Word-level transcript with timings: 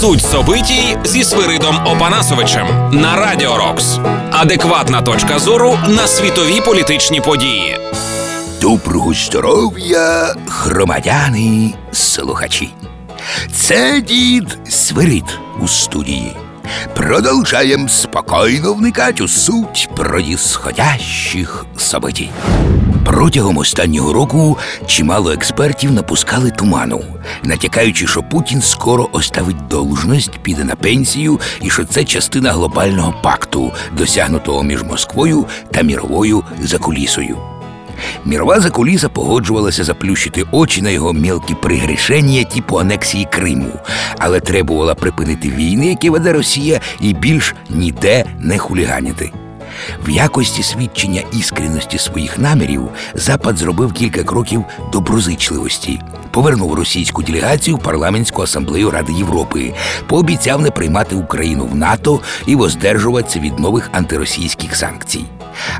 Суть 0.00 0.22
собитій 0.22 0.96
зі 1.04 1.24
Свиридом 1.24 1.86
Опанасовичем 1.86 2.66
на 2.92 3.16
Радіо 3.16 3.56
Рокс. 3.56 3.98
Адекватна 4.30 5.02
точка 5.02 5.38
зору 5.38 5.78
на 5.88 6.06
світові 6.06 6.60
політичні 6.60 7.20
події. 7.20 7.78
Доброго 8.60 9.14
здоров'я, 9.14 10.34
громадяни, 10.48 11.74
слухачі. 11.92 12.74
Це 13.52 14.00
дід 14.00 14.58
Свирид 14.68 15.38
у 15.60 15.68
студії. 15.68 16.36
Продовжаємо 16.94 17.88
спокійно 17.88 18.74
вникати 18.74 19.24
у 19.24 19.28
суть 19.28 19.88
проїсходящих 19.96 21.66
событий. 21.76 22.28
Протягом 23.08 23.58
останнього 23.58 24.12
року 24.12 24.58
чимало 24.86 25.32
експертів 25.32 25.92
напускали 25.92 26.50
туману, 26.50 27.04
натякаючи, 27.42 28.06
що 28.06 28.22
Путін 28.22 28.62
скоро 28.62 29.08
оставить 29.12 29.66
должність, 29.68 30.38
піде 30.42 30.64
на 30.64 30.74
пенсію, 30.76 31.40
і 31.62 31.70
що 31.70 31.84
це 31.84 32.04
частина 32.04 32.52
глобального 32.52 33.14
пакту, 33.22 33.72
досягнутого 33.92 34.62
між 34.62 34.82
Москвою 34.82 35.46
та 35.70 35.82
міровою 35.82 36.44
закулісою. 36.62 37.36
Мірова 38.24 38.60
закуліса 38.60 39.08
погоджувалася 39.08 39.84
заплющити 39.84 40.44
очі 40.52 40.82
на 40.82 40.90
його 40.90 41.12
мілкі 41.12 41.54
пригрішення 41.54 42.44
типу 42.44 42.78
анексії 42.78 43.28
Криму, 43.32 43.72
але 44.18 44.40
требувала 44.40 44.94
припинити 44.94 45.48
війни, 45.50 45.86
які 45.86 46.10
веде 46.10 46.32
Росія, 46.32 46.80
і 47.00 47.14
більш 47.14 47.54
ніде 47.70 48.24
не 48.38 48.58
хуліганіти. 48.58 49.32
В 50.06 50.10
якості 50.10 50.62
свідчення 50.62 51.22
іскренності 51.32 51.98
своїх 51.98 52.38
намірів 52.38 52.88
Запад 53.14 53.56
зробив 53.56 53.92
кілька 53.92 54.24
кроків 54.24 54.64
доброзичливості, 54.92 56.00
повернув 56.30 56.74
російську 56.74 57.22
делегацію 57.22 57.76
в 57.76 57.82
парламентську 57.82 58.42
асамблею 58.42 58.90
Ради 58.90 59.12
Європи, 59.12 59.74
пообіцяв 60.06 60.62
не 60.62 60.70
приймати 60.70 61.16
Україну 61.16 61.66
в 61.66 61.74
НАТО 61.74 62.20
і 62.46 62.54
воздержуватися 62.54 63.38
від 63.38 63.58
нових 63.58 63.90
антиросійських 63.92 64.76
санкцій. 64.76 65.24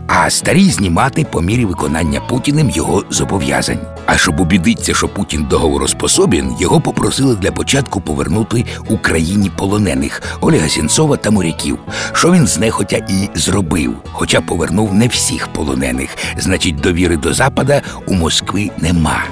А 0.06 0.30
старі 0.30 0.70
знімати 0.70 1.26
по 1.30 1.40
мірі 1.40 1.64
виконання 1.64 2.20
Путіним 2.20 2.70
його 2.70 3.04
зобов'язань. 3.10 3.78
А 4.06 4.18
щоб 4.18 4.40
убідитися, 4.40 4.94
що 4.94 5.08
Путін 5.08 5.46
договороспособен, 5.50 6.56
його 6.60 6.80
попросили 6.80 7.34
для 7.34 7.52
початку 7.52 8.00
повернути 8.00 8.64
Україні 8.88 9.50
полонених 9.56 10.22
Ольга 10.40 10.68
Сінцова 10.68 11.16
та 11.16 11.30
моряків, 11.30 11.78
що 12.12 12.32
він 12.32 12.46
знехотя 12.46 12.96
і 12.96 13.28
зробив, 13.34 13.96
хоча 14.12 14.40
повернув 14.40 14.94
не 14.94 15.08
всіх 15.08 15.48
полонених. 15.48 16.16
Значить, 16.38 16.76
довіри 16.76 17.16
до 17.16 17.34
Запада 17.34 17.82
у 18.06 18.14
Москви 18.14 18.70
нема. 18.78 19.24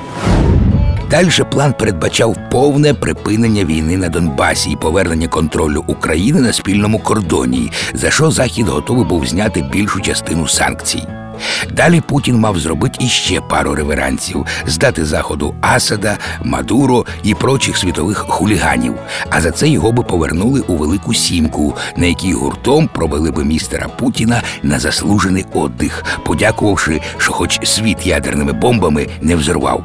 Далі 1.10 1.30
план 1.50 1.74
передбачав 1.78 2.36
повне 2.50 2.94
припинення 2.94 3.64
війни 3.64 3.96
на 3.96 4.08
Донбасі 4.08 4.70
і 4.70 4.76
повернення 4.76 5.28
контролю 5.28 5.84
України 5.86 6.40
на 6.40 6.52
спільному 6.52 6.98
кордоні, 6.98 7.72
за 7.94 8.10
що 8.10 8.30
Захід 8.30 8.68
готовий 8.68 9.04
був 9.04 9.26
зняти 9.26 9.62
більшу 9.62 10.00
частину 10.00 10.48
санкцій. 10.48 11.02
Далі 11.72 12.00
Путін 12.00 12.38
мав 12.38 12.58
зробити 12.58 12.96
іще 13.00 13.40
пару 13.40 13.74
реверансів, 13.74 14.46
здати 14.66 15.04
заходу 15.04 15.54
Асада, 15.60 16.18
Мадуро 16.44 17.06
і 17.22 17.34
прочих 17.34 17.76
світових 17.76 18.18
хуліганів. 18.18 18.94
А 19.30 19.40
за 19.40 19.50
це 19.50 19.68
його 19.68 19.92
би 19.92 20.02
повернули 20.02 20.60
у 20.60 20.76
Велику 20.76 21.14
Сімку, 21.14 21.76
на 21.96 22.06
якій 22.06 22.32
гуртом 22.32 22.88
провели 22.88 23.30
би 23.30 23.44
містера 23.44 23.88
Путіна 23.88 24.42
на 24.62 24.78
заслужений 24.78 25.44
отдих, 25.54 26.04
подякувавши, 26.24 27.00
що 27.18 27.32
хоч 27.32 27.68
світ 27.68 28.06
ядерними 28.06 28.52
бомбами 28.52 29.06
не 29.20 29.36
взорвав. 29.36 29.84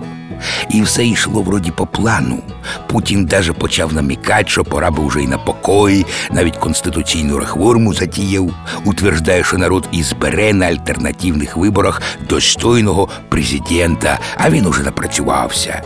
І 0.69 0.81
все 0.81 1.07
йшло 1.07 1.41
вроді 1.41 1.71
по 1.71 1.85
плану. 1.85 2.39
Путін 2.87 3.25
даже 3.25 3.53
почав 3.53 3.93
намікати, 3.93 4.49
що 4.49 4.63
пора 4.63 4.91
би 4.91 5.07
вже 5.07 5.21
й 5.21 5.27
на 5.27 5.37
покої, 5.37 6.05
навіть 6.31 6.57
конституційну 6.57 7.39
реформу 7.39 7.93
затіяв, 7.93 8.53
утверждає, 8.85 9.43
що 9.43 9.57
народ 9.57 9.87
і 9.91 10.03
збере 10.03 10.53
на 10.53 10.65
альтернативних 10.65 11.57
виборах 11.57 12.01
достойного 12.29 13.09
президента, 13.29 14.19
а 14.37 14.49
він 14.49 14.65
уже 14.65 14.83
напрацювався. 14.83 15.81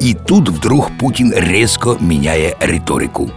І 0.00 0.14
тут 0.14 0.48
вдруг 0.48 0.90
Путін 1.00 1.32
різко 1.36 1.96
міняє 2.00 2.56
риторику. 2.60 3.30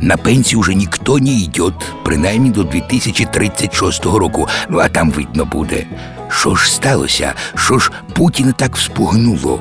На 0.00 0.16
пенсію 0.16 0.60
вже 0.60 0.74
ніхто 0.74 1.18
не 1.18 1.32
йде, 1.32 1.62
принаймні 2.04 2.50
до 2.50 2.64
2036 2.64 4.04
року. 4.04 4.48
Ну 4.68 4.78
а 4.78 4.88
там 4.88 5.10
видно 5.10 5.44
буде. 5.44 5.86
Що 6.28 6.54
ж 6.54 6.72
сталося? 6.72 7.34
Що 7.54 7.78
ж 7.78 7.90
Путіна 8.14 8.52
так 8.52 8.76
вспугнуло? 8.76 9.60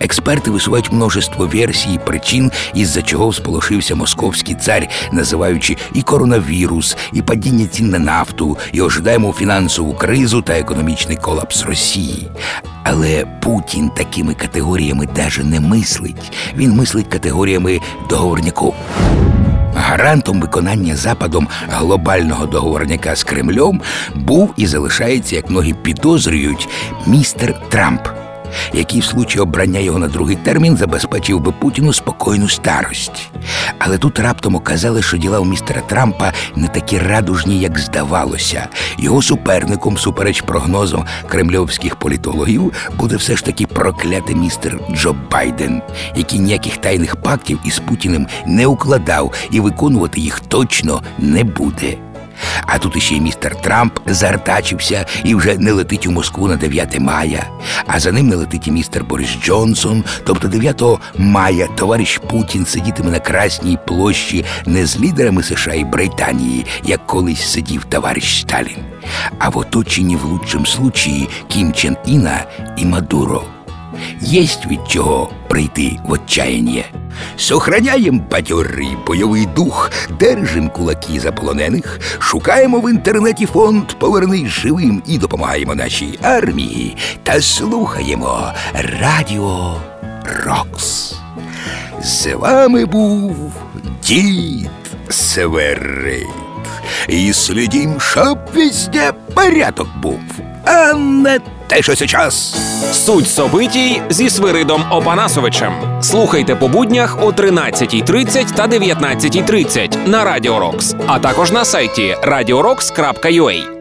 Експерти 0.00 0.50
висувають 0.50 0.92
множество 0.92 1.46
версій 1.46 1.94
і 1.94 1.98
причин, 1.98 2.52
із-за 2.74 3.02
чого 3.02 3.28
всполошився 3.28 3.94
московський 3.94 4.54
цар, 4.54 4.88
називаючи 5.12 5.76
і 5.94 6.02
коронавірус, 6.02 6.96
і 7.12 7.22
падіння 7.22 7.66
цін 7.66 7.90
на 7.90 7.98
нафту, 7.98 8.58
і 8.72 8.80
ожидаємо 8.80 9.32
фінансову 9.32 9.94
кризу 9.94 10.42
та 10.42 10.52
економічний 10.52 11.16
колапс 11.16 11.64
Росії. 11.64 12.28
Але 12.84 13.26
Путін 13.42 13.90
такими 13.96 14.34
категоріями 14.34 15.08
даже 15.16 15.44
не 15.44 15.60
мислить. 15.60 16.32
Він 16.56 16.72
мислить 16.72 17.08
категоріями 17.08 17.80
договорняків. 18.08 18.72
Гарантом 19.74 20.40
виконання 20.40 20.96
Западом 20.96 21.48
глобального 21.68 22.46
договорняка 22.46 23.16
з 23.16 23.24
Кремлем 23.24 23.80
був 24.14 24.54
і 24.56 24.66
залишається, 24.66 25.36
як 25.36 25.50
многі 25.50 25.74
підозрюють, 25.74 26.68
містер 27.06 27.54
Трамп, 27.68 28.00
який 28.72 29.00
в 29.00 29.04
случаї 29.04 29.42
обрання 29.42 29.80
його 29.80 29.98
на 29.98 30.08
другий 30.08 30.36
термін 30.36 30.76
забезпечив 30.76 31.40
би 31.40 31.52
Путіну 31.52 31.92
спокійну 31.92 32.48
старость. 32.48 33.30
Але 33.78 33.98
тут 33.98 34.18
раптом 34.18 34.54
оказали, 34.54 35.02
що 35.02 35.16
діла 35.16 35.38
у 35.38 35.44
містера 35.44 35.80
Трампа 35.80 36.32
не 36.56 36.68
такі 36.68 36.98
радужні, 36.98 37.60
як 37.60 37.78
здавалося. 37.78 38.68
Його 38.98 39.22
суперником, 39.22 39.98
супереч 39.98 40.40
прогнозам 40.40 41.04
кремльовських 41.28 41.96
політологів, 41.96 42.72
буде 42.98 43.16
все 43.16 43.36
ж 43.36 43.44
таки 43.44 43.66
проклятий 43.66 44.36
містер 44.36 44.80
Джо 44.92 45.14
Байден, 45.30 45.82
який 46.16 46.38
ніяких 46.38 46.76
тайних 46.76 47.16
пактів 47.16 47.58
із 47.64 47.78
Путіним 47.78 48.26
не 48.46 48.66
укладав 48.66 49.32
і 49.50 49.60
виконувати 49.60 50.20
їх 50.20 50.40
точно 50.40 51.02
не 51.18 51.44
буде. 51.44 52.09
А 52.66 52.78
тут 52.78 52.96
іще 52.96 53.14
й 53.14 53.20
містер 53.20 53.60
Трамп 53.60 53.98
зартачився 54.06 55.06
і 55.24 55.34
вже 55.34 55.58
не 55.58 55.72
летить 55.72 56.06
у 56.06 56.10
Москву 56.10 56.48
на 56.48 56.56
9 56.56 57.00
мая, 57.00 57.46
а 57.86 58.00
за 58.00 58.12
ним 58.12 58.28
не 58.28 58.36
летить 58.36 58.68
і 58.68 58.70
містер 58.70 59.04
Борис 59.04 59.30
Джонсон. 59.44 60.04
Тобто 60.24 60.48
9 60.48 60.82
мая 61.18 61.68
товариш 61.76 62.20
Путін 62.30 62.66
сидітиме 62.66 63.10
на 63.10 63.20
Красній 63.20 63.78
площі 63.86 64.44
не 64.66 64.86
з 64.86 65.00
лідерами 65.00 65.42
США 65.42 65.74
і 65.74 65.84
Британії, 65.84 66.66
як 66.84 67.06
колись 67.06 67.52
сидів 67.52 67.84
товариш 67.84 68.40
Сталін, 68.40 68.78
а 69.38 69.48
в 69.48 69.58
оточенні 69.58 70.16
в 70.16 70.24
лучшому 70.24 70.66
случаї 70.66 71.28
Кім 71.48 71.72
Чен 71.72 71.96
Іна 72.06 72.44
і 72.76 72.84
Мадуро. 72.84 73.44
Єсть 74.20 74.66
від 74.66 74.80
чого 74.88 75.30
прийти 75.48 75.98
в 76.04 76.12
отчаяння. 76.12 76.84
Сохраняєм 77.40 78.22
бадьорий 78.30 78.96
бойовий 79.06 79.46
дух, 79.46 79.90
держим 80.18 80.68
кулаки 80.68 81.20
заполонених, 81.20 82.00
шукаємо 82.18 82.80
в 82.80 82.90
інтернеті 82.90 83.46
фонд 83.46 83.84
Повернись 83.98 84.48
живим 84.48 85.02
і 85.06 85.18
допомагаємо 85.18 85.74
нашій 85.74 86.18
армії 86.22 86.96
та 87.22 87.40
слухаємо 87.40 88.52
Радіо 89.00 89.76
Рокс. 90.44 91.14
З 92.02 92.26
вами 92.34 92.86
був 92.86 93.52
дід 94.04 94.70
Северит. 95.08 96.26
І 97.08 97.32
слідім, 97.32 98.00
щоб 98.00 98.38
везде 98.54 99.12
порядок 99.34 99.88
був, 100.02 100.20
а 100.64 100.92
не 100.94 101.40
те, 101.70 101.82
що 101.82 101.96
сейчас. 101.96 102.56
Суть 102.92 103.28
собитій 103.28 104.02
зі 104.10 104.30
Свиридом 104.30 104.84
Опанасовичем. 104.90 105.72
Слухайте 106.02 106.54
по 106.54 106.68
буднях 106.68 107.18
о 107.22 107.30
13.30 107.30 108.54
та 108.54 108.66
19.30 108.66 110.08
на 110.08 110.24
Радіо 110.24 110.58
Рокс, 110.58 110.94
а 111.06 111.18
також 111.18 111.52
на 111.52 111.64
сайті 111.64 112.16
radiorocks.ua. 112.22 113.79